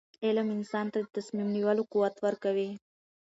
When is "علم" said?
0.25-0.47